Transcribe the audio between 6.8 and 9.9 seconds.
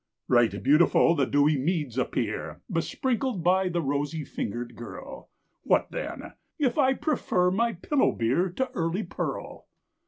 prefer my pillow beer To early pearl?